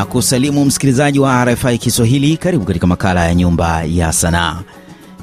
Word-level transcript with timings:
na 0.00 0.06
kusalimu 0.06 0.64
msikilizaji 0.64 1.18
wa 1.18 1.44
RFI 1.44 1.78
Kiswahili. 1.78 2.36
Karibu 2.36 2.64
katika 2.64 2.86
makala 2.86 3.26
ya 3.26 3.34
Nyumba 3.34 3.82
ya 3.84 4.12
Sanaa. 4.12 4.60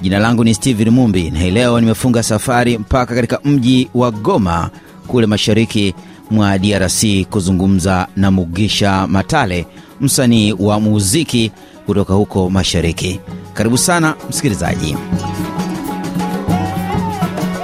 Jina 0.01 0.19
langu 0.19 0.43
ni 0.43 0.53
Steven 0.53 0.89
Mumbi 0.89 1.31
na 1.31 1.39
hii 1.39 1.51
leo 1.51 1.79
nimefunga 1.79 2.23
safari 2.23 2.77
mpaka 2.77 3.15
katika 3.15 3.39
mji 3.43 3.89
wa 3.95 4.11
Goma 4.11 4.69
kule 5.07 5.27
mashariki 5.27 5.95
mwa 6.31 6.57
DRC 6.57 7.03
kuzungumza 7.29 8.07
na 8.15 8.31
Mugisha 8.31 9.07
Matale, 9.07 9.65
msanii 10.01 10.53
wa 10.59 10.79
muziki 10.79 11.51
kutoka 11.85 12.13
huko 12.13 12.49
mashariki. 12.49 13.19
Karibu 13.53 13.77
sana 13.77 14.15
msikilizaji. 14.29 14.97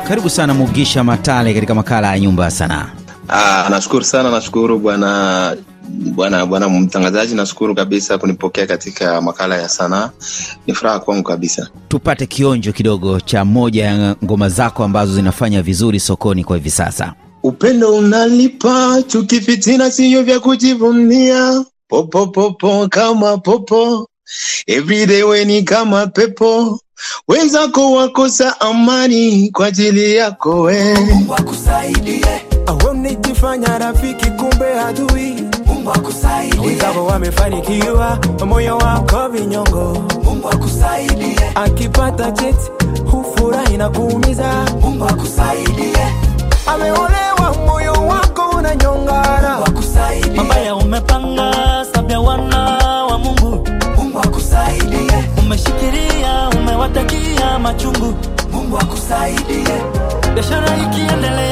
Karibu 0.07 0.30
sana 0.30 0.53
Mugisha 0.53 1.03
Matale 1.03 1.53
katika 1.53 1.75
makala 1.75 2.07
ya 2.11 2.19
Nyumba 2.19 2.43
ya 2.43 2.52
Sanaa. 2.52 2.85
Ah, 3.30 3.67
nashukuru 3.69 4.03
sana, 4.03 4.31
nashukuru 4.31 4.80
bwana 4.80 5.55
bwana 5.89 6.45
bwana 6.45 6.69
mtangazaji, 6.69 7.35
nashukuru 7.35 7.75
kabisa 7.75 8.17
kunipokea 8.17 8.67
katika 8.67 9.21
makala 9.21 9.57
ya 9.57 9.69
sanaa. 9.69 10.09
Ni 10.67 10.73
furaha 10.73 10.99
kwangu 10.99 11.23
kabisa. 11.23 11.69
Tupate 11.87 12.25
kionjo 12.25 12.71
kidogo 12.73 13.19
cha 13.19 13.45
moja 13.45 13.85
ya 13.85 14.15
ngoma 14.23 14.49
zako 14.49 14.83
ambazo 14.83 15.13
zinafanya 15.15 15.61
vizuri 15.61 15.99
sokoni 15.99 16.43
kwa 16.43 16.57
hivi 16.57 16.69
sasa. 16.71 17.13
Upendo 17.43 17.95
unalipa, 17.95 19.03
chuki 19.07 19.41
fitina 19.41 19.91
siyo 19.91 20.23
vya 20.23 20.39
kujivunia. 20.39 21.65
Popo 21.88 22.27
popo 22.27 22.88
kama 22.88 23.38
popo, 23.38 24.07
everyday 24.67 25.23
weni 25.23 25.63
kama 25.63 26.07
pepo, 26.07 26.79
wenzako 27.27 27.91
wakosa 27.93 28.61
amani 28.61 29.49
kwa 29.52 29.65
ajili 29.67 30.15
yako 30.15 30.61
we. 30.61 30.93
wakusaidie 31.27 32.21
akusaidie, 32.67 33.15
jifanya 33.15 33.77
rafiki 33.77 34.31
kumbe 34.31 34.80
adui, 34.80 35.52
Mungu 35.84 35.92
akusaidie, 35.95 36.59
wenzako 36.67 37.06
wamefanikiwa, 37.06 38.17
moyo 38.45 38.78
wako 38.78 39.28
vinyongo. 39.30 39.98
Mungu 40.23 40.50
akusaidie, 40.50 41.36
Akipata 41.56 42.31
cheti 42.31 42.72
hufurahi 43.12 43.78
na 43.78 43.89
kuumiza, 43.89 44.66
Mungu 44.81 45.06
akusaidie, 45.06 45.98
ameolewa 46.67 47.56
moyo 47.67 47.92
wako 47.94 48.50
unanyongana. 48.58 49.50
Mungu 49.56 49.66
akusaidie, 49.70 50.31
mabaya 50.36 50.76
umepanga 50.76 51.54
sabya 51.94 52.20
wana 52.20 52.59
wa 53.06 53.17
Mungu. 53.20 53.67
Mungu 53.98 54.20
akusaidie, 54.20 55.11
umeshikilia 55.39 56.50
umewatakia 56.59 57.59
machungu. 57.59 58.14
Mungu 58.52 58.78
akusaidie, 58.78 59.67
biashara 60.34 60.78
ikiendelea 60.78 61.42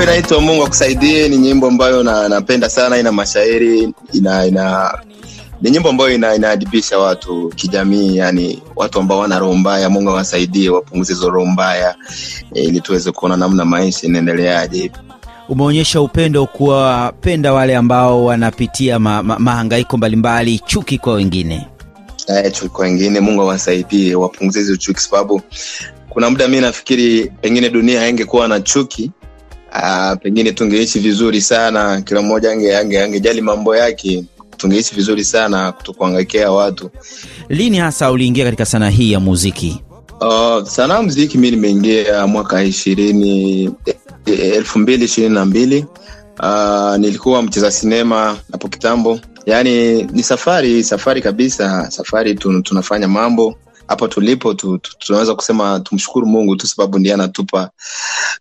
Hiyo 0.00 0.12
inaitwa 0.12 0.40
Mungu 0.40 0.64
akusaidie, 0.64 1.28
ni 1.28 1.36
nyimbo 1.38 1.66
ambayo 1.66 2.02
na, 2.02 2.28
napenda 2.28 2.68
sana, 2.70 2.98
ina 2.98 3.12
mashairi, 3.12 3.94
ina 4.12 4.46
ina 4.46 4.98
ni 5.62 5.70
nyimbo 5.70 5.88
ambayo 5.88 6.14
ina, 6.14 6.34
inaadibisha 6.34 6.98
watu 6.98 7.48
kijamii, 7.56 8.16
yani 8.16 8.62
watu 8.76 9.00
ambao 9.00 9.18
wana 9.18 9.38
roho 9.38 9.54
mbaya. 9.54 9.90
Mungu 9.90 10.10
awasaidie 10.10 10.70
wapunguze 10.70 11.12
hizo 11.14 11.30
roho 11.30 11.46
mbaya 11.46 11.94
ili 12.54 12.78
e, 12.78 12.80
tuweze 12.80 13.12
kuona 13.12 13.36
namna 13.36 13.64
maisha 13.64 14.06
inaendeleaje 14.06 14.76
hivi. 14.82 14.94
Umeonyesha 15.48 16.00
upendo 16.00 16.46
kuwapenda 16.46 17.52
wale 17.52 17.76
ambao 17.76 18.24
wanapitia 18.24 18.98
ma, 18.98 19.22
ma, 19.22 19.38
mahangaiko 19.38 19.96
mbalimbali, 19.96 20.58
chuki 20.58 20.98
kwa 20.98 21.12
wengine. 21.14 21.66
Eh, 22.26 22.52
chuki 22.52 22.68
kwa 22.68 22.84
wengine, 22.84 23.20
Mungu 23.20 23.42
awasaidie 23.42 24.14
wapunguze 24.14 24.58
hizo 24.60 24.76
chuki, 24.76 25.00
sababu 25.00 25.42
kuna 26.08 26.30
muda 26.30 26.48
mi 26.48 26.60
nafikiri 26.60 27.32
pengine 27.40 27.70
dunia 27.70 28.00
haingekuwa 28.00 28.48
na 28.48 28.60
chuki 28.60 29.10
ah, 29.72 30.16
pengine 30.16 30.52
tungeishi 30.52 30.98
vizuri 30.98 31.40
sana, 31.40 32.00
kila 32.02 32.22
mmoja 32.22 32.52
ange, 32.52 32.76
ange, 32.76 33.02
angejali 33.02 33.40
mambo 33.40 33.76
yake, 33.76 34.24
tungeishi 34.56 34.94
vizuri 34.94 35.24
sana 35.24 35.72
kutokuangaikia 35.72 36.50
watu. 36.50 36.90
Lini 37.48 37.78
hasa 37.78 38.10
uliingia 38.10 38.44
katika 38.44 38.64
sanaa 38.66 38.88
hii 38.88 39.12
ya 39.12 39.20
muziki? 39.20 39.82
Uh, 40.20 40.64
sanaa 40.68 41.02
muziki 41.02 41.38
mi 41.38 41.50
nimeingia 41.50 42.26
mwaka 42.26 42.62
ishirini 42.62 43.64
eh, 44.26 44.38
elfu 44.54 44.78
mbili 44.78 45.04
ishirini 45.04 45.34
na 45.34 45.44
mbili. 45.44 45.84
Uh, 46.42 46.96
nilikuwa 46.96 47.42
mcheza 47.42 47.70
sinema 47.70 48.36
hapo 48.52 48.68
kitambo, 48.68 49.20
yaani 49.46 50.02
ni 50.02 50.22
safari 50.22 50.84
safari 50.84 51.22
kabisa, 51.22 51.90
safari 51.90 52.34
tun, 52.34 52.62
tunafanya 52.62 53.08
mambo 53.08 53.54
hapo 53.90 54.08
tulipo 54.08 54.54
tu, 54.54 54.78
tu, 54.78 54.96
tunaweza 54.98 55.34
kusema 55.34 55.80
tumshukuru 55.80 56.26
Mungu 56.26 56.56
tu 56.56 56.66
sababu 56.66 56.98
ndiye 56.98 57.14
anatupa 57.14 57.70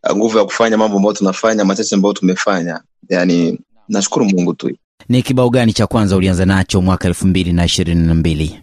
uh, 0.10 0.16
nguvu 0.18 0.38
ya 0.38 0.46
kufanya 0.46 0.78
mambo 0.78 0.98
ambayo 0.98 1.14
tunafanya 1.14 1.66
machache 1.66 1.96
ambayo 1.96 2.14
tumefanya, 2.14 2.82
Yani 3.10 3.60
nashukuru 3.90 4.26
Mungu 4.26 4.54
tu. 4.54 4.72
Ni 5.10 5.22
kibao 5.24 5.50
gani 5.50 5.74
cha 5.74 5.88
kwanza 5.88 6.16
ulianza 6.16 6.46
nacho 6.46 6.82
mwaka 6.82 7.08
elfu 7.08 7.28
mbili 7.28 7.54
na 7.54 7.66
ishirini 7.66 8.08
na 8.08 8.14
mbili? 8.16 8.60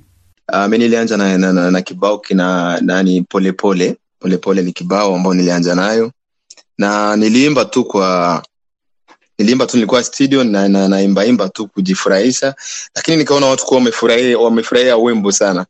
Uh, 0.52 0.66
mi 0.66 0.78
nilianza 0.78 1.16
na, 1.16 1.38
na, 1.38 1.52
na, 1.52 1.70
na 1.70 1.82
kibao 1.82 2.18
kina 2.18 2.78
nani 2.80 3.22
polepole 3.22 3.96
polepole 4.18 4.62
ni 4.62 4.72
kibao 4.72 5.14
ambayo 5.16 5.34
nilianza 5.34 5.74
nayo. 5.74 6.12
Na 6.78 7.16
niliimba 7.16 7.64
tu 7.64 7.84
kwa 7.84 8.42
niliimba 9.38 9.66
tu 9.66 9.76
nilikuwa 9.76 10.04
studio 10.04 10.44
na, 10.44 10.68
na, 10.68 10.88
naimbaimba 10.88 11.48
tu 11.48 11.68
kujifurahisha. 11.68 12.54
Lakini 12.94 13.16
nikaona 13.16 13.46
watu 13.46 13.64
kuwa 13.66 13.78
wamefurahia 13.78 14.38
wamefurahia 14.38 14.96
wimbo 14.96 15.32
sana 15.32 15.66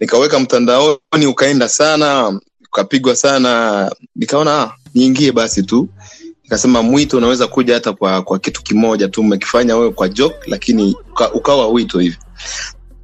nikaweka 0.00 0.38
mtandaoni 0.38 1.26
ukaenda 1.28 1.68
sana 1.68 2.40
ukapigwa 2.74 3.16
sana. 3.16 3.90
Nikaona 4.16 4.62
ah, 4.62 4.72
niingie 4.94 5.32
basi 5.32 5.62
tu. 5.62 5.88
Nikasema 6.44 6.82
mwito 6.82 7.16
unaweza 7.16 7.46
kuja 7.46 7.74
hata 7.74 7.92
kwa 7.92 8.22
kwa 8.22 8.38
kitu 8.38 8.62
kimoja 8.62 9.08
tu 9.08 9.20
umekifanya 9.20 9.76
wewe 9.76 9.90
kwa 9.90 10.08
joke 10.08 10.36
lakini 10.46 10.96
uka, 11.12 11.32
ukawa 11.32 11.68
wito 11.68 11.98
hivi. 11.98 12.16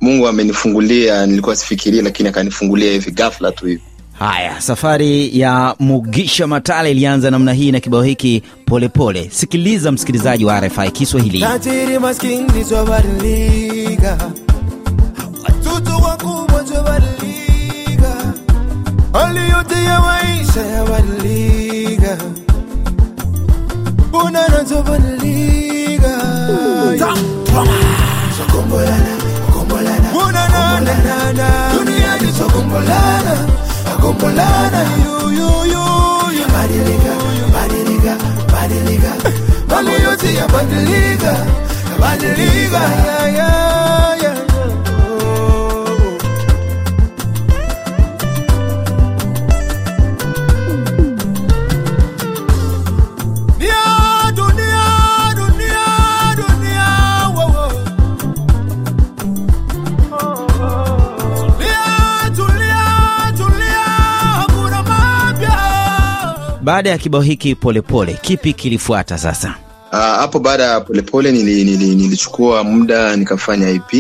Mungu 0.01 0.29
amenifungulia 0.29 1.27
nilikuwa 1.27 1.57
sifikiria 1.57 2.03
lakini 2.03 2.29
akanifungulia 2.29 2.93
hivi 2.93 3.11
gafla 3.11 3.53
tu 3.53 3.67
hivi. 3.67 3.83
Haya, 4.19 4.61
safari 4.61 5.39
ya 5.41 5.75
Mugisha 5.79 6.47
Matale 6.47 6.91
ilianza 6.91 7.31
namna 7.31 7.53
hii 7.53 7.73
na 7.73 7.81
kibao 7.81 8.03
hiki 8.03 8.43
polepole. 8.67 9.31
Sikiliza 9.33 9.93
msikilizaji 9.93 10.45
wa 10.45 10.61
RFI 10.61 10.91
Kiswahili. 10.91 11.41
Tajiri 11.41 11.99
maskini 11.99 12.47
All 19.13 19.35
you 19.35 19.41
do 19.41 19.75
Aliyotiyawaishi 19.75 20.59
yabadilika, 20.75 22.17
unanazobadilika 24.25 26.11
sokombolana 28.37 29.17
kombolana, 29.53 30.13
unanananana 30.29 31.49
duniani 31.75 32.33
sokombolana 32.39 33.49
akombolana 33.95 34.87
badilika 36.53 37.13
badilika 37.53 38.17
badilika, 38.53 39.13
aliyotiya 39.79 40.49
badilika 40.49 41.37
badilika 42.01 42.81
Baada 66.63 66.91
ya 66.91 66.99
kibao 66.99 67.21
hiki 67.21 67.55
polepole, 67.55 68.19
kipi 68.23 68.53
kilifuata 68.53 69.19
sasa? 69.19 69.55
Ah, 69.91 69.99
hapo 70.15 70.39
baada 70.39 70.65
ya 70.65 70.81
polepole 70.81 71.33
nili, 71.33 71.65
nili, 71.65 71.95
nilichukua 71.95 72.65
muda 72.65 73.17
nikafanya 73.17 73.69
ep 73.69 73.95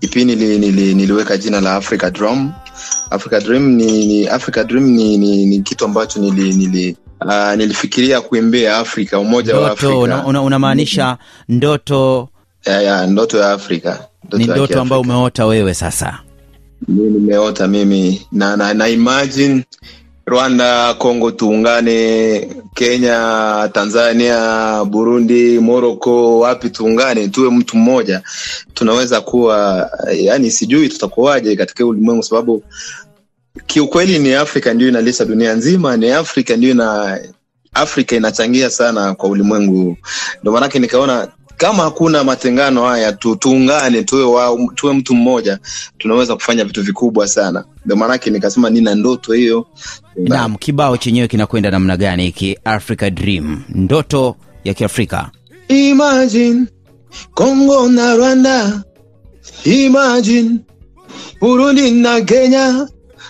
ep 0.00 0.16
nili, 0.16 0.58
nili, 0.58 0.94
niliweka 0.94 1.36
jina 1.36 1.60
la 1.60 1.74
africa 1.74 2.10
drum. 2.12 2.52
Africa 3.10 3.40
dream 3.44 3.68
ni, 3.68 4.06
ni 4.06 4.28
africa 4.28 4.64
dream 4.66 4.84
ni, 4.84 5.18
ni, 5.18 5.46
ni 5.46 5.60
kitu 5.60 5.84
ambacho 5.84 6.20
nili, 6.20 6.52
nili 6.54 6.96
uh, 7.26 7.54
nilifikiria 7.56 8.20
kuimbia 8.20 8.76
afrika 8.78 9.18
umoja 9.18 9.54
wa 9.54 9.60
Ndoto 9.60 9.72
afrika. 9.72 9.96
una- 9.96 10.42
una- 10.42 11.18
ndoto? 11.48 12.28
Ya, 12.66 12.82
ya, 12.82 13.06
ndoto 13.06 13.38
ya 13.38 13.52
afrika. 13.52 14.04
Ni 14.32 14.44
ndoto 14.46 14.80
ambayo 14.80 15.00
umeota 15.02 15.46
wewe 15.46 15.74
sasa. 15.74 16.18
Mimi 16.88 17.10
nimeota 17.10 17.68
mimi. 17.68 18.26
Na, 18.32 18.56
na, 18.56 18.74
na 18.74 18.88
imagine 18.88 19.64
rwanda 20.28 20.94
congo 20.94 21.30
tuungane 21.30 22.48
kenya 22.74 23.70
tanzania 23.72 24.84
burundi 24.84 25.58
morocco 25.58 26.38
wapi 26.38 26.70
tuungane 26.70 27.28
tuwe 27.28 27.50
mtu 27.50 27.76
mmoja. 27.76 28.22
Tunaweza 28.74 29.20
kuwa 29.20 29.90
yani 30.14 30.50
sijui 30.50 30.88
tutakuwaje 30.88 31.56
katika 31.56 31.86
ulimwengu 31.86 32.22
sababu 32.22 32.62
kiukweli 33.66 34.18
ni 34.18 34.34
afrika 34.34 34.74
ndio 34.74 34.88
inalisha 34.88 35.24
dunia 35.24 35.54
nzima 35.54 35.96
ni 35.96 36.10
afrika 36.10 36.56
ndio 36.56 36.70
ina 36.70 37.20
afrika 37.74 38.16
inachangia 38.16 38.70
sana 38.70 39.14
kwa 39.14 39.28
ulimwengu. 39.28 39.96
Ndio 40.40 40.52
maanake 40.52 40.78
nikaona 40.78 41.28
kama 41.58 41.82
hakuna 41.82 42.24
matengano 42.24 42.84
haya 42.84 43.12
tu, 43.12 43.36
tuungane 43.36 44.02
tuwe, 44.02 44.24
wa, 44.24 44.58
tuwe 44.74 44.92
mtu 44.92 45.14
mmoja 45.14 45.58
tunaweza 45.98 46.34
kufanya 46.34 46.64
vitu 46.64 46.82
vikubwa 46.82 47.28
sana 47.28 47.64
ndio 47.84 47.96
maanake 47.96 48.30
nikasema 48.30 48.70
nina 48.70 48.94
ndoto 48.94 49.32
hiyo 49.32 49.66
Naam, 50.16 50.56
kibao 50.56 50.96
chenyewe 50.96 51.28
kinakwenda 51.28 51.70
namna 51.70 51.96
gani 51.96 52.22
hiki? 52.24 52.58
Africa 52.64 53.10
Dream, 53.10 53.62
ndoto 53.68 54.36
ya 54.64 54.74
Kiafrika. 54.74 55.30
Imagine 55.68 56.66
Congo 57.34 57.88
na 57.88 58.14
Rwanda, 58.16 58.82
imagine 59.64 60.50
Burundi 61.40 61.90
na 61.90 62.20
Kenya 62.20 62.88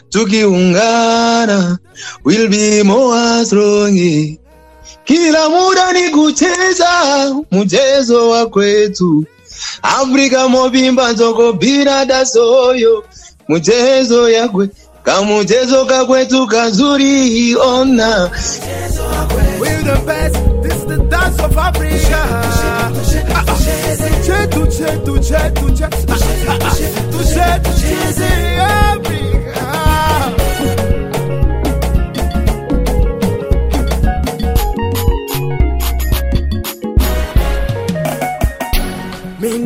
tukiungana, 0.08 1.78
will 2.24 2.48
be 2.48 2.82
more 2.82 3.44
strong. 3.44 3.98
Kila 5.04 5.48
muda 5.48 5.92
ni 5.92 6.10
kucheza 6.10 6.88
mchezo 7.52 8.30
wa 8.30 8.46
kwetu, 8.46 9.24
Afrika 9.82 10.48
mobimba 10.48 11.12
nzoko 11.12 11.52
bina 11.52 12.04
dasoyo, 12.04 13.04
mchezo 13.48 14.30
yakwe 14.30 14.68
kamuchezo 15.02 15.84
kakwetu 15.84 16.46
kazuri 16.46 17.56
ona. 17.56 18.30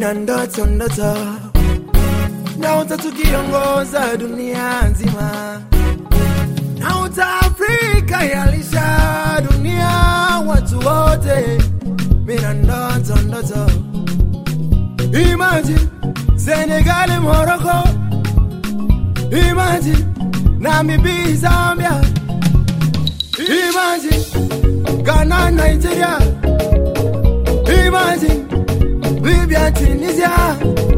Mina 0.02 0.14
ndoto 0.14 0.66
ndoto. 0.66 1.14
Naota 2.58 2.96
tukiongoza 2.96 4.16
dunia 4.16 4.82
nzima. 4.90 5.60
Nauta 6.78 7.26
Afrika 7.40 8.24
yalisha 8.24 9.42
dunia 9.50 9.88
watu 10.46 10.78
wote, 10.78 11.62
mina 12.26 12.54
ndoto 12.54 13.16
ndoto. 13.26 13.70
Imagine 15.32 15.88
Senegal, 16.36 17.20
Morocco, 17.20 17.88
imagine 19.30 20.04
Namibia, 20.58 21.36
Zambia, 21.36 22.00
imagine 23.38 24.24
Ghana, 25.02 25.50
Nigeria, 25.50 26.18
imagine 27.86 28.51
Libya, 29.42 29.70
Tunisia 29.72 30.56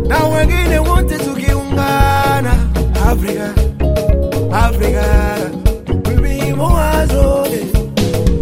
na 0.09 0.25
wengine 0.27 0.79
wote 0.79 1.19
tukiungana. 1.19 2.69
Afrika 3.11 3.55
Afrika 4.53 5.05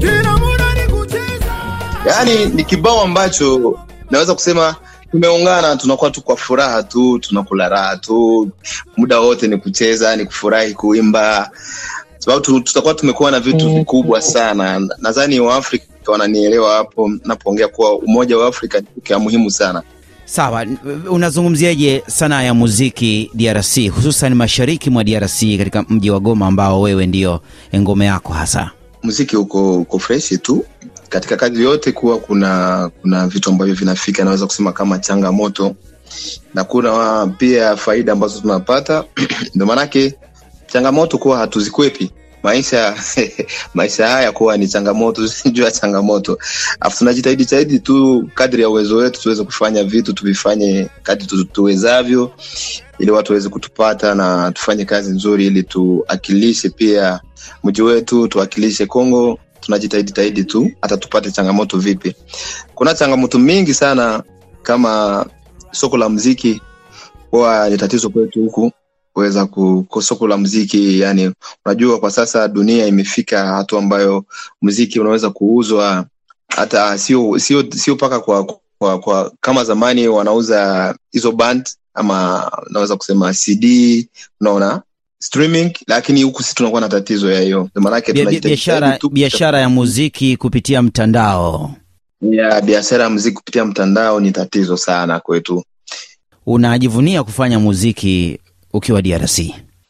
kila 0.00 0.36
muda 0.38 0.74
ni 0.74 0.92
kucheza? 0.92 1.54
Yaani 2.06 2.46
ni 2.46 2.64
kibao 2.64 3.02
ambacho 3.02 3.78
naweza 4.10 4.34
kusema 4.34 4.76
tumeungana 5.10 5.76
tunakuwa 5.76 6.10
tu 6.10 6.22
kwa 6.22 6.36
furaha 6.36 6.82
tu 6.82 7.18
tunakula 7.18 7.68
raha 7.68 7.96
tu. 7.96 8.48
Muda 8.96 9.20
wote 9.20 9.46
ni 9.48 9.56
kucheza 9.56 10.16
ni 10.16 10.24
kufurahi 10.26 10.74
kuimba. 10.74 11.50
Sababu 12.18 12.60
tutakuwa 12.60 12.94
tumekuwa 12.94 13.30
na 13.30 13.40
vitu 13.40 13.68
vikubwa 13.74 14.22
sana. 14.22 14.88
Nadhani 14.98 15.40
waafrika 15.40 15.84
wananielewa 16.10 16.74
hapo 16.74 17.10
napoongea 17.24 17.68
kuwa 17.68 17.98
umoja 17.98 18.38
wa 18.38 18.46
afrika 18.48 18.80
ni 18.80 18.86
kitu 19.02 19.20
muhimu 19.20 19.50
sana. 19.50 19.82
Sawa, 20.24 20.66
unazungumziaje 21.10 22.02
sanaa 22.06 22.42
ya 22.42 22.54
muziki 22.54 23.30
DRC, 23.34 23.88
hususan 23.94 24.34
mashariki 24.34 24.90
mwa 24.90 25.04
DRC 25.04 25.40
katika 25.58 25.82
mji 25.82 26.10
wa 26.10 26.20
Goma 26.20 26.46
ambao 26.46 26.80
wewe 26.80 27.06
ndio 27.06 27.40
ngome 27.76 28.06
yako 28.06 28.32
hasa? 28.32 28.70
muziki 29.02 29.36
uko 29.36 29.78
uko 29.78 29.98
freshi 29.98 30.38
tu. 30.38 30.64
Katika 31.08 31.36
kazi 31.36 31.62
yote 31.62 31.92
kuwa 31.92 32.18
kuna 32.18 32.90
kuna 33.02 33.26
vitu 33.26 33.50
ambavyo 33.50 33.74
vinafika 33.74 34.24
naweza 34.24 34.46
kusema 34.46 34.72
kama 34.72 34.98
changamoto 34.98 35.74
na 36.54 36.64
kuna 36.64 37.26
pia 37.38 37.76
faida 37.76 38.12
ambazo 38.12 38.40
tunapata. 38.40 39.04
Ndio 39.54 39.66
maanake 39.66 40.14
changamoto 40.66 41.18
kuwa 41.18 41.38
hatuzikwepi 41.38 42.10
maisha 42.42 42.96
maisha 43.74 44.08
haya 44.08 44.32
kuwa 44.32 44.56
ni 44.56 44.68
changamoto 44.68 45.22
juu 45.52 45.62
ya 45.62 45.70
changamoto 45.70 46.38
afu 46.80 46.98
tunajitahidi 46.98 47.44
jitahidi 47.44 47.78
tu 47.78 48.28
kadri 48.34 48.62
ya 48.62 48.68
uwezo 48.68 48.96
wetu 48.96 49.22
tuweze 49.22 49.44
kufanya 49.44 49.84
vitu 49.84 50.12
tuvifanye 50.12 50.88
kadri 51.02 51.26
tu, 51.26 51.44
tuwezavyo 51.44 52.32
ili 52.98 53.10
watu 53.10 53.32
waweze 53.32 53.48
kutupata 53.48 54.14
na 54.14 54.52
tufanye 54.52 54.84
kazi 54.84 55.10
nzuri 55.10 55.46
ili 55.46 55.62
tuakilishe 55.62 56.68
pia 56.70 57.20
mji 57.64 57.82
wetu 57.82 58.28
tuwakilishe 58.28 58.86
Kongo. 58.86 59.38
Tunajitahidi 59.60 60.06
jitahidi 60.06 60.44
tu 60.44 60.70
hata 60.82 60.96
tupate 60.96 61.30
changamoto 61.30 61.78
vipi. 61.78 62.14
Kuna 62.74 62.94
changamoto 62.94 63.38
mingi 63.38 63.74
sana 63.74 64.22
kama 64.62 65.26
soko 65.70 65.96
la 65.96 66.08
mziki 66.08 66.60
huwa 67.30 67.70
ni 67.70 67.76
tatizo 67.76 68.10
kwetu 68.10 68.40
huku 68.40 68.72
kuweza 69.12 69.46
ku 69.46 69.86
ku- 69.88 70.02
soko 70.02 70.26
la 70.28 70.36
mziki 70.38 71.00
yani, 71.00 71.32
unajua 71.66 72.00
kwa 72.00 72.10
sasa 72.10 72.48
dunia 72.48 72.86
imefika 72.86 73.46
hatua 73.46 73.78
ambayo 73.78 74.24
mziki 74.62 75.00
unaweza 75.00 75.30
kuuzwa 75.30 76.06
hata 76.48 76.98
sio 76.98 77.38
sio 77.38 77.64
sio 77.72 77.96
paka 77.96 78.20
kwa, 78.20 78.56
kwa, 78.78 78.98
kwa 79.00 79.32
kama 79.40 79.64
zamani 79.64 80.08
wanauza 80.08 80.94
hizo 81.12 81.32
band 81.32 81.68
ama 81.94 82.50
naweza 82.70 82.96
kusema 82.96 83.34
CD 83.34 83.64
unaona 84.40 84.82
streaming, 85.18 85.72
lakini 85.86 86.22
huku 86.22 86.42
sisi 86.42 86.54
tunakuwa 86.54 86.80
na 86.80 86.88
tatizo 86.88 87.32
ya 87.32 87.40
hiyo, 87.40 87.68
maanake 87.74 88.12
Biashara 88.48 88.98
biashara 89.12 89.60
ya 89.60 89.68
muziki 89.68 90.36
kupitia 90.36 90.82
mtandao, 90.82 91.74
ya 92.20 92.60
biashara 92.60 93.04
ya 93.04 93.10
muziki 93.10 93.36
kupitia 93.36 93.64
mtandao 93.64 94.20
ni 94.20 94.32
tatizo 94.32 94.76
sana 94.76 95.20
kwetu. 95.20 95.64
unajivunia 96.46 97.22
kufanya 97.24 97.58
muziki 97.58 98.38
ukiwa 98.72 99.02
DRC? 99.02 99.38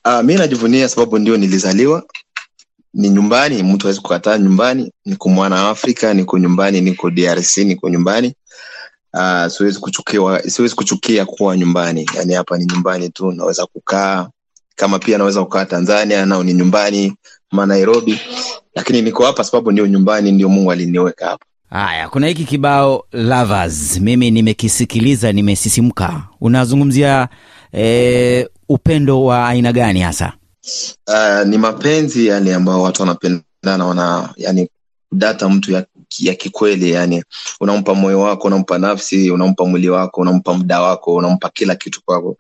Uh, 0.04 0.20
mi 0.22 0.34
najivunia 0.34 0.88
sababu 0.88 1.18
ndio 1.18 1.36
nilizaliwa 1.36 2.02
ni 2.94 3.08
nyumbani, 3.10 3.62
mtu 3.62 3.86
awezi 3.86 4.00
kukataa 4.00 4.38
nyumbani. 4.38 4.92
Niko 5.04 5.28
mwana 5.28 5.64
wa 5.64 5.70
Afrika, 5.70 6.14
niko 6.14 6.38
nyumbani, 6.38 6.80
niko 6.80 7.10
DRC, 7.10 7.56
niko 7.56 7.88
nyumbani. 7.90 8.34
Uh, 9.14 9.46
siwezi 9.46 9.78
kuchukiwa, 9.78 10.42
siwezi 10.42 10.74
kuchukia 10.74 11.24
kuwa 11.24 11.56
nyumbani, 11.56 12.06
yani 12.16 12.34
hapa 12.34 12.58
ni 12.58 12.64
nyumbani 12.64 13.08
tu, 13.10 13.32
naweza 13.32 13.66
kukaa 13.66 14.28
kama 14.76 14.98
pia 14.98 15.18
naweza 15.18 15.42
kukaa 15.44 15.64
Tanzania, 15.64 16.26
nao 16.26 16.42
ni 16.44 16.54
nyumbani 16.54 17.12
ma 17.52 17.66
Nairobi, 17.66 18.20
lakini 18.74 19.02
niko 19.02 19.26
hapa 19.26 19.44
sababu 19.44 19.72
ndio 19.72 19.86
nyumbani, 19.86 20.32
ndio 20.32 20.48
Mungu 20.48 20.72
aliniweka 20.72 21.26
hapa. 21.26 21.44
Haya, 21.70 22.08
kuna 22.08 22.26
hiki 22.26 22.44
kibao 22.44 23.04
Lovers, 23.12 24.00
mimi 24.00 24.30
nimekisikiliza, 24.30 25.32
nimesisimka. 25.32 26.22
Unazungumzia 26.40 27.28
eh, 27.72 28.48
upendo 28.69 29.25
wa 29.25 29.49
aina 29.49 29.73
gani 29.73 30.00
hasa? 30.00 30.33
uh, 31.09 31.47
ni 31.47 31.59
mapenzi 31.59 32.26
yani 32.26 32.52
ambao 32.52 32.83
watu 32.83 33.02
wanapendana 33.02 33.87
wana 33.87 34.35
yani 34.37 34.69
data 35.12 35.49
mtu 35.49 35.73
ya, 35.73 35.87
ya 36.19 36.35
kikweli 36.35 36.90
yani 36.90 37.25
unampa 37.61 37.95
moyo 37.95 38.21
wako 38.21 38.47
unampa 38.47 38.78
nafsi 38.78 39.31
unampa 39.31 39.64
mwili 39.64 39.88
wako 39.88 40.21
unampa 40.21 40.54
muda 40.54 40.81
wako 40.81 41.14
unampa 41.14 41.49
kila 41.49 41.75
kitu 41.75 42.02
kwako 42.04 42.37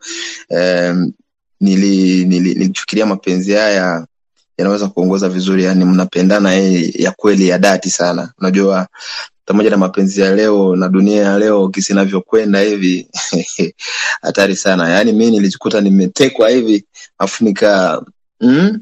um, 0.50 1.12
nili, 1.60 2.24
nili, 2.24 3.04
mapenzi 3.06 3.52
haya 3.52 4.06
yanaweza 4.58 4.88
kuongoza 4.88 5.28
vizuri 5.28 5.64
yani 5.64 5.84
mnapendana 5.84 6.54
eh, 6.54 7.00
ya 7.00 7.10
kweli 7.10 7.48
ya 7.48 7.58
dati 7.58 7.90
sana 7.90 8.32
unajua 8.38 8.88
pamoja 9.44 9.70
na 9.70 9.76
mapenzi 9.76 10.20
ya 10.20 10.34
leo 10.34 10.76
na 10.76 10.88
dunia 10.88 11.22
ya 11.22 11.38
leo 11.38 11.68
kisi 11.68 11.92
inavyokwenda 11.92 12.60
hivi 12.60 13.08
hatari 14.22 14.56
sana. 14.56 14.88
Yaani 14.88 15.12
mi 15.12 15.30
nilijikuta 15.30 15.80
nimetekwa 15.80 16.48
hivi 16.50 16.84
afu 17.18 17.44
nika 17.44 18.02
mm, 18.40 18.80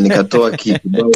nikatoa 0.00 0.50
kitu 0.56 1.12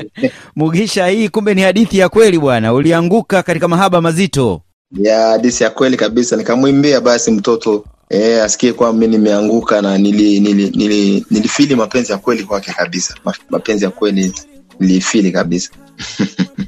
Mugisha, 0.56 1.06
hii 1.06 1.28
kumbe 1.28 1.54
ni 1.54 1.62
hadithi 1.62 1.98
ya 1.98 2.08
kweli 2.08 2.38
bwana, 2.38 2.74
ulianguka 2.74 3.42
katika 3.42 3.68
mahaba 3.68 4.00
mazito. 4.00 4.62
ya 4.98 5.20
hadithi 5.26 5.64
ya 5.64 5.70
kweli 5.70 5.96
kabisa. 5.96 6.36
Nikamwimbia 6.36 7.00
basi 7.00 7.30
mtoto 7.30 7.84
e, 8.10 8.40
asikie 8.40 8.72
kwamba 8.72 9.00
mi 9.00 9.06
nimeanguka 9.06 9.82
na 9.82 9.98
nili, 9.98 10.40
nili, 10.40 10.70
nili, 10.70 11.26
nilifili 11.30 11.74
mapenzi 11.76 12.12
ya 12.12 12.18
kweli 12.18 12.44
kwake 12.44 12.72
kabisa. 12.72 13.14
Mapenzi 13.50 13.84
ya 13.84 13.90
kweli 13.90 14.32
nilifili 14.80 15.32
kabisa. 15.32 15.70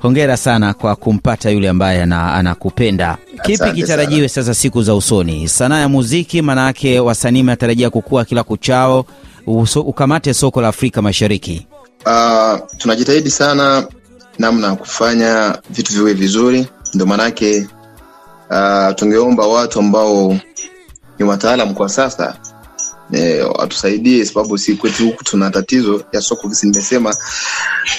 Hongera 0.01 0.37
sana 0.37 0.75
kwa 0.75 0.97
kumpata 0.97 1.51
yule 1.51 1.69
ambaye 1.69 2.03
anakupenda. 2.03 3.19
Kipi 3.43 3.73
kitarajiwe 3.73 4.29
sasa 4.29 4.55
siku 4.55 4.83
za 4.83 4.95
usoni? 4.95 5.49
Sanaa 5.49 5.79
ya 5.81 5.89
muziki 5.89 6.43
maanayake 6.43 7.01
wasanii 7.01 7.43
mnatarajia 7.43 7.91
kukua 7.91 8.25
kila 8.25 8.43
kuchao. 8.43 9.07
Uso, 9.47 9.81
ukamate 9.81 10.35
soko 10.35 10.61
la 10.63 10.69
afrika 10.69 11.03
mashariki. 11.03 11.67
Uh, 12.07 12.59
tunajitahidi 12.79 13.31
sana 13.31 13.87
namna 14.39 14.67
ya 14.67 14.77
kufanya 14.77 15.59
vitu 15.71 15.93
viwe 15.93 16.13
vizuri. 16.13 16.67
Ndio 16.95 17.07
maanake 17.07 17.67
uh, 18.51 18.95
tungeomba 18.95 19.47
watu 19.47 19.79
ambao 19.79 20.37
ni 21.19 21.25
wataalam 21.25 21.75
kwa 21.75 21.89
sasa 21.89 22.37
e, 23.13 23.41
watusaidie 23.41 24.25
sababu 24.25 24.59
si 24.59 24.75
kwetu 24.75 25.05
huku 25.07 25.25
tuna 25.25 25.51
tatizo 25.51 26.05
ya 26.13 26.21
soko 26.21 26.51
nimesema 26.63 27.17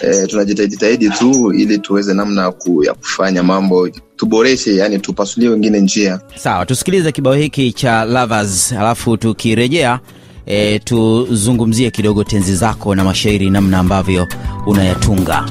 e, 0.02 0.28
tunajitahidi 0.28 1.10
tu 1.10 1.54
ili 1.54 1.78
tuweze 1.80 2.14
namna 2.14 2.52
ku, 2.52 2.84
ya 2.84 2.94
kufanya 2.94 3.44
mambo 3.44 3.90
tuboreshe 4.16 4.76
yani 4.76 5.00
tupasulie 5.00 5.50
wengine 5.50 5.80
njia. 5.80 6.20
Sawa 6.36 6.66
tusikilize 6.66 7.12
kibao 7.12 7.34
hiki 7.34 7.72
cha 7.72 8.06
lovers 8.06 8.72
alafu 8.72 9.18
tukirejea 9.18 10.00
e, 10.46 10.80
tuzungumzie 10.80 11.92
kidogo 11.92 12.24
tenzi 12.24 12.56
zako 12.56 12.96
na 12.96 13.04
mashairi 13.04 13.50
namna 13.50 13.80
ambavyo 13.80 14.28
unayatunga 14.66 15.46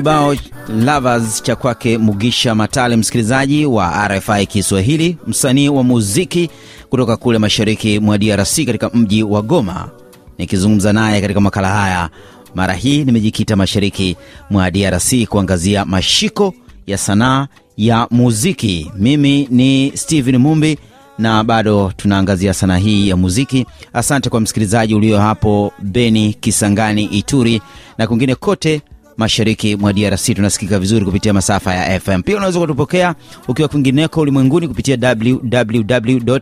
kibao 0.00 0.36
lovers 0.84 1.42
cha 1.42 1.56
kwake 1.56 1.98
mugisha 1.98 2.54
matale 2.54 2.96
msikilizaji 2.96 3.66
wa 3.66 4.08
rfi 4.08 4.46
kiswahili 4.46 5.16
msanii 5.26 5.68
wa 5.68 5.82
muziki 5.84 6.50
kutoka 6.90 7.16
kule 7.16 7.38
mashariki 7.38 7.98
mwa 8.00 8.18
drc 8.18 8.64
katika 8.66 8.88
mji 8.94 9.22
wa 9.22 9.42
goma. 9.42 9.90
Nikizungumza 10.38 10.92
naye 10.92 11.20
katika 11.20 11.40
makala 11.40 11.68
haya 11.68 12.10
mara 12.54 12.74
hii 12.74 13.04
nimejikita 13.04 13.56
mashariki 13.56 14.16
mwa 14.50 14.70
drc 14.70 15.26
kuangazia 15.28 15.84
mashiko 15.84 16.54
ya 16.86 16.98
sanaa 16.98 17.46
ya 17.76 18.06
muziki. 18.10 18.90
Mimi 18.96 19.48
ni 19.50 19.92
stephen 19.94 20.36
mumbi 20.36 20.78
na 21.18 21.44
bado 21.44 21.92
tunaangazia 21.96 22.54
sanaa 22.54 22.76
hii 22.76 23.08
ya 23.08 23.16
muziki. 23.16 23.66
Asante 23.92 24.30
kwa 24.30 24.40
msikilizaji 24.40 24.94
ulio 24.94 25.18
hapo 25.20 25.72
beni 25.82 26.34
kisangani 26.34 27.04
ituri 27.04 27.62
na 27.98 28.06
kwingine 28.06 28.34
kote 28.34 28.82
mashariki 29.20 29.76
mwa 29.76 29.92
drc 29.92 30.34
tunasikika 30.34 30.78
vizuri 30.78 31.04
kupitia 31.04 31.32
masafa 31.32 31.74
ya 31.74 32.00
fm 32.00 32.22
pia 32.22 32.36
unaweza 32.36 32.58
kutupokea 32.60 33.14
ukiwa 33.48 33.68
kwingineko 33.68 34.20
ulimwenguni 34.20 34.68
kupitia 34.68 34.98
www 35.02 36.38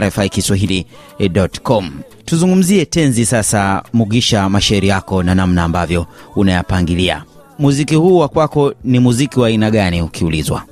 rfi 0.00 0.28
kiswahili.com 0.28 1.90
tuzungumzie 2.24 2.84
tenzi 2.84 3.26
sasa 3.26 3.82
mugisha 3.92 4.48
mashairi 4.48 4.88
yako 4.88 5.22
na 5.22 5.34
namna 5.34 5.62
ambavyo 5.64 6.06
unayapangilia. 6.36 7.24
Muziki 7.58 7.94
huu 7.94 8.18
wa 8.18 8.28
kwako 8.28 8.74
ni 8.84 8.98
muziki 8.98 9.40
wa 9.40 9.48
aina 9.48 9.70
gani 9.70 10.02
ukiulizwa? 10.02 10.62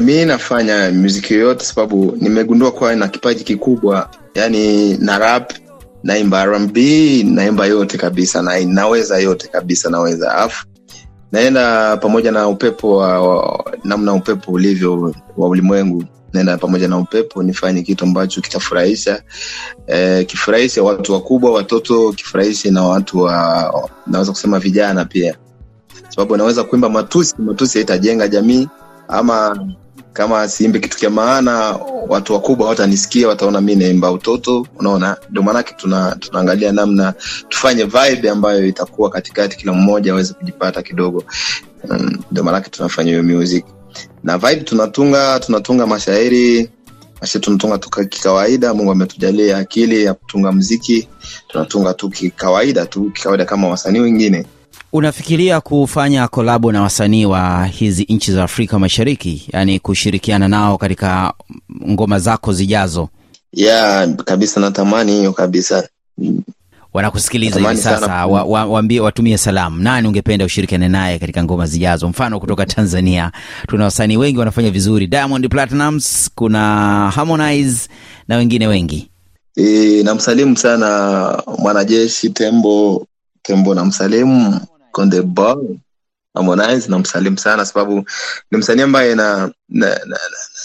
Mi 0.00 0.24
nafanya 0.24 0.90
muziki 0.92 1.34
yoyote 1.34 1.64
sababu 1.64 2.16
nimegundua 2.20 2.70
kuwa 2.72 2.96
na 2.96 3.08
kipaji 3.08 3.44
kikubwa 3.44 4.10
yani 4.34 4.96
na 4.98 5.18
rap 5.18 5.52
naimba 6.02 6.44
rb 6.44 6.76
naimba 7.24 7.66
yote 7.66 7.98
kabisa 7.98 8.42
na 8.42 8.60
naweza 8.60 9.18
yote 9.18 9.48
kabisa 9.48 9.90
naweza. 9.90 10.34
Afu 10.34 10.66
naenda 11.34 11.96
pamoja 11.96 12.32
na 12.32 12.48
upepo 12.48 12.96
wa, 12.96 13.20
wa 13.28 13.64
namna 13.84 14.12
upepo 14.14 14.52
ulivyo 14.52 15.14
wa 15.36 15.48
ulimwengu. 15.48 16.04
Naenda 16.32 16.58
pamoja 16.58 16.88
na 16.88 16.98
upepo 16.98 17.42
nifanye 17.42 17.82
kitu 17.82 18.04
ambacho 18.04 18.40
kitafurahisha. 18.40 19.22
Eh, 19.86 20.26
kifurahishe 20.26 20.80
watu 20.80 21.12
wakubwa 21.12 21.52
watoto 21.52 22.12
kifurahishe 22.12 22.70
na 22.70 22.82
watu 22.82 23.18
wa 23.18 23.90
naweza 24.06 24.32
kusema 24.32 24.58
vijana 24.58 25.04
pia. 25.04 25.36
Sababu 26.08 26.36
naweza 26.36 26.64
kuimba 26.64 26.88
matusi 26.88 27.34
matusi 27.38 27.78
aitajenga 27.78 28.28
jamii 28.28 28.68
ama 29.08 29.66
kama 30.12 30.48
siimbe 30.48 30.78
kitu 30.78 30.98
kya 30.98 31.10
maana 31.10 31.78
watu 32.08 32.32
wakubwa 32.32 32.68
watanisikia 32.68 33.28
wataona 33.28 33.60
mi 33.60 33.74
naimba 33.74 34.10
utoto 34.10 34.66
unaona? 34.78 35.16
Ndio 35.30 35.42
maanake 35.42 35.74
tuna, 35.76 36.16
tunaangalia 36.20 36.72
namna 36.72 37.14
tufanye 37.48 37.84
vibe 37.84 38.30
ambayo 38.30 38.66
itakuwa 38.66 39.10
katikati 39.10 39.56
kila 39.56 39.72
mmoja 39.72 40.12
aweze 40.12 40.34
kujipata 40.34 40.82
kidogo. 40.82 41.24
Ndio 42.30 42.42
um, 42.42 42.44
maanake 42.46 42.70
tunafanya 42.70 43.10
hiyo 43.10 43.22
music. 43.22 43.64
Na 44.24 44.38
vibe 44.38 44.56
tunatunga 44.56 45.40
tunatunga 45.40 45.86
mashairi 45.86 46.70
mashairi 47.20 47.44
tunatunga 47.44 47.78
tu 47.78 47.90
kikawaida. 47.90 48.74
Mungu 48.74 48.92
ametujalia 48.92 49.58
akili 49.58 50.04
ya 50.04 50.14
kutunga 50.14 50.52
mziki 50.52 51.08
tunatunga 51.48 51.94
tu 51.94 52.10
kikawaida 52.10 52.86
tu 52.86 53.10
kikawaida 53.10 53.44
kama 53.44 53.68
wasanii 53.68 54.00
wengine 54.00 54.46
unafikiria 54.94 55.60
kufanya 55.60 56.28
kolabo 56.28 56.72
na 56.72 56.82
wasanii 56.82 57.24
wa 57.26 57.66
hizi 57.66 58.06
nchi 58.08 58.32
za 58.32 58.44
afrika 58.44 58.78
mashariki? 58.78 59.48
Yaani 59.52 59.78
kushirikiana 59.80 60.48
nao 60.48 60.78
katika 60.78 61.32
ngoma 61.88 62.18
zako 62.18 62.52
zijazo? 62.52 63.08
Ya 63.52 64.08
kabisa 64.24 64.60
natamani 64.60 65.12
hiyo 65.12 65.32
kabisa. 65.32 65.88
Wanakusikiliza 66.92 67.60
hivi 67.60 67.76
sasa 67.76 68.24
ku- 68.26 68.32
wa, 68.32 68.44
wa, 68.44 68.82
watumie 69.02 69.38
salamu. 69.38 69.80
Nani 69.82 70.08
ungependa 70.08 70.44
ushirikiane 70.44 70.88
naye 70.88 71.18
katika 71.18 71.44
ngoma 71.44 71.66
zijazo? 71.66 72.08
Mfano 72.08 72.40
kutoka 72.40 72.66
tanzania. 72.66 73.32
Tuna 73.68 73.84
wasanii 73.84 74.16
wengi 74.16 74.38
wanafanya 74.38 74.70
vizuri. 74.70 75.06
Diamond 75.06 75.48
platinums 75.48 76.30
kuna 76.34 76.60
harmonize 77.14 77.88
na 78.28 78.36
wengine 78.36 78.66
wengi. 78.66 79.10
E, 79.56 80.02
namsalimu 80.04 80.56
sana 80.56 81.42
mwanajeshi 81.58 82.30
tembo. 82.30 83.06
Tembo 83.42 83.74
namsalimu 83.74 84.60
konde 84.94 85.22
boy 85.22 85.64
harmonize 86.34 86.88
namsalimu 86.90 87.38
sana 87.38 87.64
sababu 87.64 88.04
ni 88.50 88.58
msanii 88.58 88.82
ambaye 88.82 89.14
na, 89.14 89.38
na, 89.68 89.88
na, 89.88 89.96
na, 90.06 90.18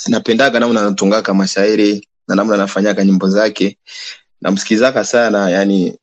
napendaga 0.07 0.59
namna 0.59 0.81
anatungaka 0.81 1.33
mashairi 1.33 2.07
na 2.27 2.36
namna 2.36 2.53
anafanyaka 2.55 3.05
nyimbo 3.05 3.29
zake. 3.29 3.77
Namsikizaka 4.41 5.03
sana 5.05 5.50
yani 5.50 5.93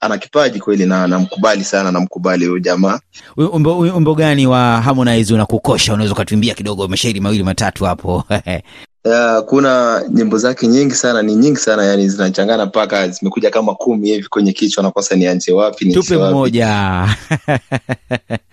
ana 0.00 0.18
kipaji 0.18 0.60
kweli 0.60 0.86
na 0.86 1.06
namkubali 1.06 1.64
sana 1.64 1.92
namkubali 1.92 2.46
huyu 2.46 2.58
jamaa. 2.60 3.00
Wi- 3.36 3.90
wimbo 3.90 4.14
gani 4.14 4.46
wa 4.46 4.82
harmonize 4.82 5.34
unakukosha? 5.34 5.94
Unaweza 5.94 6.12
ukatuimbia 6.14 6.54
kidogo 6.54 6.88
mashairi 6.88 7.20
mawili 7.20 7.42
matatu 7.44 7.84
hapo 7.84 8.24
ya, 9.04 9.42
kuna 9.42 10.02
nyimbo 10.10 10.38
zake 10.38 10.66
nyingi 10.66 10.94
sana 10.94 11.22
ni 11.22 11.34
nyingi 11.34 11.56
sana 11.58 11.84
yani 11.84 12.08
zinachangana 12.08 12.66
mpaka 12.66 13.08
zimekuja 13.08 13.50
kama 13.50 13.74
kumi 13.74 14.08
hivi 14.08 14.28
kwenye 14.28 14.52
kichwa 14.52 14.82
nakosa 14.82 15.16
nianje 15.16 15.52
wapi 15.52 15.84
nianzie 15.84 16.16
tupe 16.16 16.30
mmoja. 16.30 17.06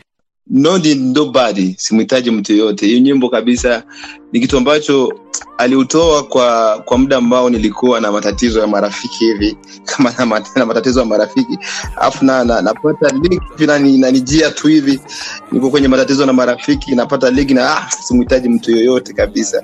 No 0.48 0.78
nobody 0.78 1.76
simhitaji 1.78 2.32
mtu 2.32 2.54
yoyote. 2.54 2.86
Hiyo 2.86 3.00
nyimbo 3.00 3.30
kabisa 3.30 3.84
ni 4.32 4.40
kitu 4.40 4.58
ambacho 4.58 5.14
aliutoa 5.58 6.24
kwa 6.24 6.80
kwa 6.86 6.98
muda 6.98 7.18
ambao 7.18 7.50
nilikuwa 7.50 8.02
na 8.02 8.12
matatizo 8.12 8.60
ya 8.60 8.68
marafiki 8.68 9.26
hivi 9.26 9.58
kama 9.86 10.14
na, 10.20 10.26
mat, 10.26 10.48
na 10.56 10.66
matatizo 10.66 11.00
ya 11.00 11.06
marafiki. 11.06 11.58
Alafu 11.98 12.26
na, 12.26 12.44
na, 12.44 12.62
napata 12.62 13.12
nanijia 13.98 14.52
tu 14.52 14.68
hivi 14.68 15.00
niko 15.52 15.70
kwenye 15.70 15.88
matatizo 15.88 16.26
na 16.26 16.34
marafiki 16.34 16.96
napata 16.96 17.30
ligi 17.32 17.54
na 17.54 17.78
ah, 17.78 17.92
simhitaji 17.92 18.50
mtu 18.50 18.72
yoyote 18.72 19.14
kabisa 19.14 19.64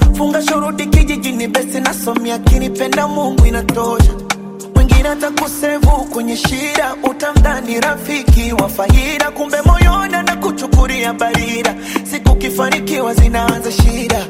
funga 0.21 0.41
shuruti 0.41 0.85
kijijini 0.85 1.47
besi 1.47 1.79
nasomia 1.79 2.39
kinipenda 2.39 3.07
mungu 3.07 3.45
inatosha 3.45 4.11
mwingine 4.75 5.09
atakusevu 5.09 5.87
kwenye 6.13 6.35
shida 6.37 6.95
utamdhani 7.09 7.79
rafiki 7.79 8.53
wa 8.53 8.69
faida 8.69 9.31
kumbe 9.31 9.57
moyoni 9.65 10.15
anakuchukulia 10.15 11.13
barida 11.13 11.75
siku 12.11 12.35
kifanikiwa 12.35 13.13
zinaanza 13.13 13.71
shida 13.71 14.25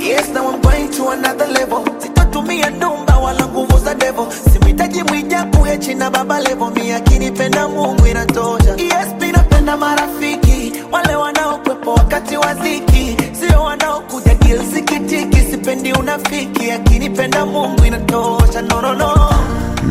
Yes, 0.00 0.28
now 0.34 0.50
I'm 0.54 0.60
going 0.60 0.90
to 0.90 1.08
another 1.10 1.46
level. 1.46 1.84
Sitatumia 1.98 2.70
ndumba 2.70 3.18
wala 3.18 3.46
nguvu 3.46 3.78
za 3.78 3.94
devil. 3.94 4.24
Simhitaji 4.52 5.02
mwijaku 5.02 5.66
baba 6.10 6.40
levo. 6.40 6.70
Mi 6.70 6.92
akinipenda 6.92 7.68
Mungu 7.68 8.06
inatosha. 8.06 8.76
Unafiki, 16.26 16.70
akinipenda 16.70 17.46
Mungu 17.46 17.84
inatosha. 17.86 18.62
No, 18.62 19.30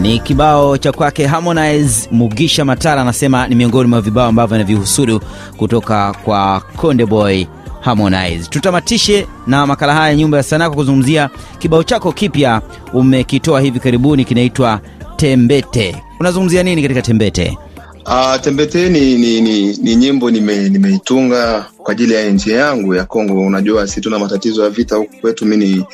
ni 0.01 0.19
kibao 0.19 0.77
cha 0.77 0.91
kwake 0.91 1.27
harmonize 1.27 2.09
mugisha 2.11 2.65
matara 2.65 3.01
anasema 3.01 3.47
ni 3.47 3.55
miongoni 3.55 3.89
mwa 3.89 4.01
vibao 4.01 4.27
ambavyo 4.27 4.55
anavihusudu 4.55 5.21
kutoka 5.57 6.13
kwa 6.23 6.61
konde 6.77 7.05
boy 7.05 7.45
harmonize. 7.81 8.49
Tutamatishe 8.49 9.27
na 9.47 9.67
makala 9.67 9.93
haya 9.93 10.07
ya 10.07 10.15
nyumba 10.15 10.37
ya 10.37 10.43
sanaa 10.43 10.67
kwa 10.67 10.75
kuzungumzia 10.75 11.29
kibao 11.59 11.83
chako 11.83 12.11
kipya 12.11 12.61
umekitoa 12.93 13.61
hivi 13.61 13.79
karibuni 13.79 14.25
kinaitwa 14.25 14.79
tembete. 15.15 15.95
Unazungumzia 16.19 16.63
nini 16.63 16.81
katika 16.81 17.01
tembete 17.01 17.57
Uh, 18.05 18.35
tembete 18.41 18.89
ni, 18.89 19.17
ni, 19.17 19.41
ni, 19.41 19.77
ni 19.77 19.95
nyimbo 19.95 20.31
nime- 20.31 20.69
nimeitunga 20.69 21.65
kwa 21.77 21.91
ajili 21.91 22.13
ya 22.13 22.29
nchi 22.29 22.49
yangu 22.51 22.95
ya 22.95 23.05
Kongo. 23.05 23.41
Unajua 23.41 23.87
si 23.87 24.01
tuna 24.01 24.19
matatizo 24.19 24.63
ya 24.63 24.69
vita 24.69 24.95
huku 24.95 25.15
kwetu. 25.21 25.45
Mi 25.45 25.57
ni 25.57 25.85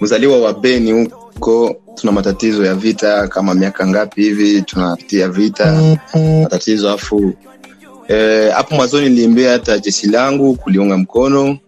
mzaliwa 0.00 0.40
wa 0.40 0.52
Beni 0.54 0.92
huko, 0.92 1.76
tuna 1.94 2.12
matatizo 2.12 2.64
ya 2.64 2.74
vita 2.74 3.28
kama 3.28 3.54
miaka 3.54 3.86
ngapi 3.86 4.22
hivi 4.22 4.62
tunapitia 4.62 5.28
vita 5.28 5.96
matatizo, 6.42 6.90
afu 6.90 7.32
eh, 8.08 8.52
hapo 8.52 8.74
mwanzoni 8.74 9.08
niliimbia 9.08 9.50
hata 9.52 9.78
jeshi 9.78 10.06
langu 10.08 10.54
kuliunga 10.56 10.96
mkono, 10.96 11.58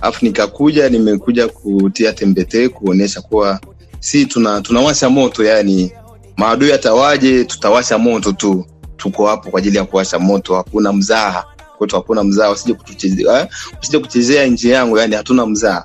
afu 0.00 0.24
nikakuja 0.24 0.88
nimekuja 0.88 1.48
kutia 1.48 2.12
tembete 2.12 2.68
kuonyesha 2.68 3.20
kuwa 3.20 3.60
si 4.00 4.26
tuna 4.26 4.60
tunawasha 4.60 5.10
moto, 5.10 5.44
yani 5.44 5.92
maadui 6.36 6.72
atawaje, 6.72 7.44
tutawasha 7.44 7.98
moto 7.98 8.32
tu 8.32 8.66
tuko 8.98 9.26
hapo 9.26 9.50
kwa 9.50 9.58
ajili 9.58 9.76
ya 9.76 9.84
kuwasha 9.84 10.18
moto, 10.18 10.54
hakuna 10.56 10.92
mzaha. 10.92 11.44
Kwetu, 11.78 11.96
hakuna 11.96 12.24
mzaha, 12.24 12.50
usije 12.50 12.74
kutuchezea, 12.74 13.40
eh, 13.40 13.46
usije 13.82 13.98
kuchezea 13.98 14.46
nje 14.46 14.70
yangu, 14.70 14.98
yani 14.98 15.14
hatuna 15.16 15.46
mzaha. 15.46 15.84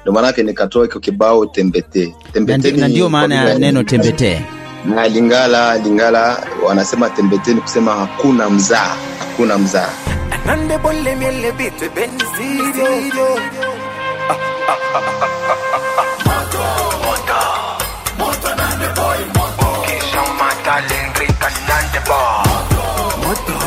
Ndio 0.00 0.12
maanake 0.12 0.42
nikatoa 0.42 0.84
iko 0.84 1.00
kibao 1.00 1.46
tembete. 1.46 2.14
Tembete 2.32 2.72
na 2.72 2.88
ndio 2.88 3.08
maana 3.08 3.34
ya 3.34 3.58
neno 3.58 3.82
tembete. 3.82 4.42
Na 4.84 5.08
Lingala, 5.08 5.78
Lingala 5.78 6.46
wanasema 6.66 7.10
tembete 7.10 7.54
ni 7.54 7.60
kusema 7.60 7.92
hakuna 7.94 8.50
mzaha, 8.50 8.96
hakuna 9.18 9.58
mzaha. 9.58 9.92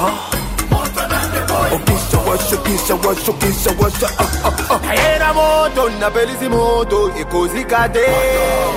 Nande 0.02 0.64
bolle 0.70 1.08
miele 1.10 1.40
bitwe 1.42 1.58
benzido. 1.60 1.76
Ukisha 1.76 2.18
washa 2.28 2.58
kisha 2.66 2.96
washa 3.08 3.34
kisha 3.42 3.72
washa 3.80 4.08
ah, 4.20 4.48
ah, 4.48 4.54
ah. 4.74 4.94
Era 4.96 5.34
moto 5.34 5.90
na 6.00 6.10
belizi 6.10 6.50
moto 6.50 7.12
ikozikate 7.22 8.06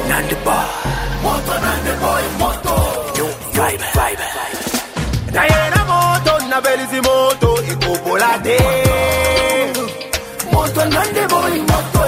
Nande 0.08 0.36
ba 0.44 0.64
Moto 1.22 1.54
nande 1.64 1.92
boy 2.00 2.24
moto. 2.38 2.74
Yo 3.18 3.26
vibe 3.52 3.84
vibe. 3.96 4.26
Na 5.34 5.42
era 5.46 5.84
moto 5.90 6.32
na 6.48 6.60
belizi 6.60 7.00
moto 7.00 7.48
ikopolate 7.72 8.58
Moto 10.52 10.84
nande 10.84 11.26
boy 11.28 11.60
moto. 11.70 12.04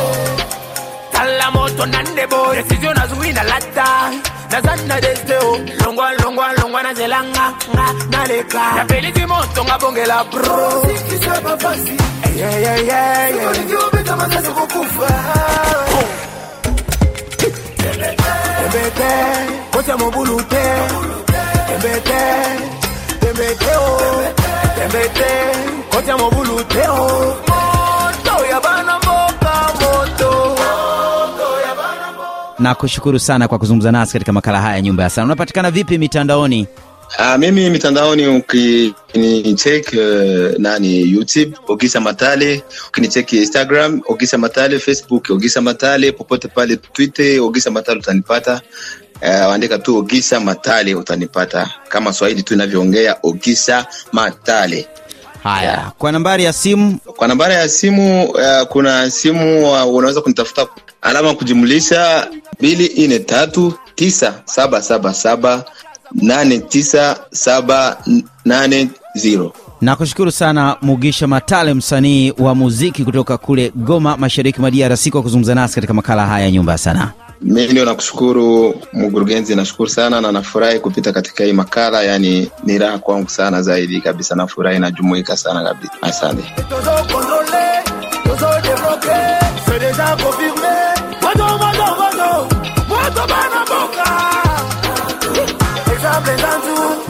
Tala 1.12 1.50
moto 1.50 1.86
nande 1.86 2.26
boy. 2.30 2.54
Decision 2.62 2.98
azuina 2.98 3.42
lata 3.42 4.10
nazanda 4.52 5.00
desteo 5.00 5.58
longwa 5.84 6.12
longwa 6.12 6.52
longwa 6.52 6.82
nazela 6.82 7.24
nga 7.24 7.44
nga 7.74 7.86
naleka 8.10 8.64
napelisi 8.76 9.26
moto 9.26 9.64
ngabongela 9.64 10.24
pro 10.24 10.82
tembete 18.62 19.10
kotia 19.72 19.96
mobulu 19.96 20.36
te 20.52 20.64
tembete 21.68 22.20
tembete 23.20 23.72
o 23.76 23.84
oh. 23.84 24.22
tembete 24.76 25.30
kotia 25.92 26.16
mobulu 26.16 26.64
te 26.64 26.84
o 26.88 26.94
oh. 26.94 27.36
moto 27.48 28.44
ya 28.50 28.60
bana 28.60 29.01
na 32.62 32.74
kushukuru 32.74 33.18
sana 33.18 33.48
kwa 33.48 33.58
kuzungumza 33.58 33.92
nasi 33.92 34.12
katika 34.12 34.32
makala 34.32 34.60
haya 34.60 34.74
ya 34.74 34.80
nyumba 34.82 35.02
ya 35.02 35.10
sana 35.10 35.24
unapatikana 35.24 35.70
vipi 35.70 35.98
mitandaoni? 35.98 36.66
Uh, 37.18 37.36
mimi 37.38 37.70
mitandaoni 37.70 38.26
ukinicheck 38.26 39.92
uh, 39.92 40.58
nani 40.58 41.10
youtube 41.12 41.56
ogisa 41.68 42.00
matale 42.00 42.62
ukinicheck 42.88 43.32
instagram 43.32 44.00
ogisa 44.08 44.38
matale 44.38 44.78
facebook 44.78 45.30
ogisa 45.30 45.60
matale 45.60 46.12
popote 46.12 46.48
pale 46.48 46.76
twitter 46.76 47.40
ogisa 47.40 47.70
matale 47.70 47.98
utanipata. 47.98 48.60
Uh, 49.22 49.28
andika 49.54 49.78
tu 49.78 49.96
ogisa 49.96 50.40
matale 50.40 50.94
utanipata. 50.94 51.70
Kama 51.88 52.12
swahili 52.12 52.42
tu 52.42 52.54
inavyoongea 52.54 53.16
ogisa 53.22 53.86
matale. 54.12 54.86
Haya 55.42 55.92
kwa 55.98 56.12
nambari 56.12 56.44
ya 56.44 56.52
simu? 56.52 56.98
Kwa 56.98 57.28
nambari 57.28 57.54
ya 57.54 57.68
simu 57.68 58.24
uh, 58.30 58.62
kuna 58.68 59.10
simu 59.10 59.70
uh, 59.72 59.94
unaweza 59.94 60.20
kunitafuta 60.20 60.66
alama 61.02 61.34
kujumlisha 61.34 62.28
mbili 62.62 63.06
nne 63.06 63.18
tatu 63.18 63.74
tisa 63.94 64.34
saba 64.44 64.82
saba 64.82 65.14
saba 65.14 65.64
nane 66.14 66.58
tisa 66.58 67.16
saba 67.32 67.96
nane 68.44 68.90
ziro. 69.14 69.52
Nakushukuru 69.80 70.30
sana 70.30 70.76
mugisha 70.82 71.26
matale 71.26 71.74
msanii 71.74 72.32
wa 72.38 72.54
muziki 72.54 73.04
kutoka 73.04 73.38
kule 73.38 73.72
goma 73.76 74.16
mashariki 74.16 74.60
mwa 74.60 74.70
drc 74.70 75.10
kwa 75.10 75.22
kuzungumza 75.22 75.54
nasi 75.54 75.74
katika 75.74 75.94
makala 75.94 76.26
haya 76.26 76.44
ya 76.44 76.50
nyumba 76.50 76.72
ya 76.72 76.78
sanaa. 76.78 77.10
Mi 77.40 77.66
ndio 77.66 77.84
nakushukuru 77.84 78.74
mkurugenzi 78.92 79.54
nashukuru 79.56 79.88
sana 79.88 80.20
na 80.20 80.32
nafurahi 80.32 80.78
kupita 80.80 81.12
katika 81.12 81.44
hii 81.44 81.52
makala 81.52 82.02
yani 82.02 82.48
ni 82.64 82.78
raha 82.78 82.98
kwangu 82.98 83.28
sana 83.28 83.62
zaidi 83.62 84.00
kabisa 84.00 84.34
nafurahi 84.34 84.78
najumuika 84.78 85.36
sana 85.36 85.64
kabisa. 85.64 85.92
Asante 86.02 86.42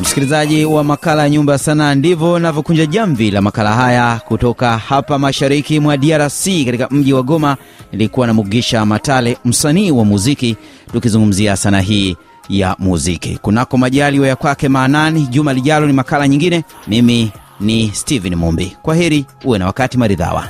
msikilizaji 0.03 0.65
wa 0.65 0.85
makala 0.85 1.23
ya 1.23 1.31
nyumba 1.31 1.53
ya 1.53 1.59
sanaa 1.59 1.95
ndivyo 1.95 2.39
navyokunja 2.39 2.87
jamvi 2.87 3.31
la 3.31 3.41
makala 3.43 3.73
haya 3.73 4.21
kutoka 4.29 4.79
hapa 4.79 5.19
mashariki 5.19 5.81
mwa 5.81 5.97
drc 5.97 6.45
katika 6.65 6.89
mji 6.91 7.13
wa 7.13 7.23
goma 7.23 7.57
nilikuwa 7.93 8.27
na 8.27 8.35
mugisha 8.35 8.87
matale 8.87 9.39
msanii 9.45 9.91
wa 9.91 10.05
muziki 10.05 10.57
tukizungumzia 10.93 11.57
sanaa 11.57 11.81
hii 11.81 12.17
ya 12.49 12.77
muziki 12.79 13.39
kunako 13.43 13.79
majaliwa 13.79 14.29
ya 14.29 14.37
kwake 14.37 14.69
maanani 14.69 15.27
juma 15.31 15.53
lijalo 15.53 15.87
ni 15.87 15.93
makala 15.93 16.29
nyingine 16.29 16.65
mimi 16.87 17.33
ni 17.61 17.91
stephen 17.95 18.35
mumbi 18.35 18.77
kwa 18.83 18.95
heri 18.95 19.27
uwe 19.45 19.59
na 19.59 19.67
wakati 19.67 19.99
maridhawa 19.99 20.49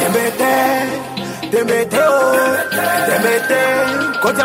Tembete, 0.00 0.44
tembete 1.50 1.50
tembete 1.50 1.98
o 1.98 2.46
tembete 3.06 3.56
kote 4.22 4.42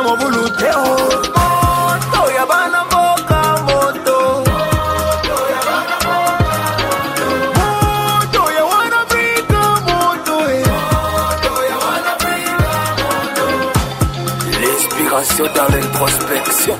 dans 15.55 15.67
l'introspection. 15.73 16.77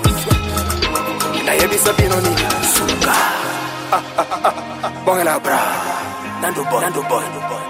nayebi 1.46 1.78
soki 1.78 2.04
noni 2.08 2.34
suka. 2.74 3.16
Ah, 3.92 4.02
ah, 4.18 4.26
ah, 4.44 4.92
Bongela 5.06 5.40
bra 5.40 5.60
nandubo 6.42 6.80
nandubo 6.82 7.20
nandubo 7.22 7.61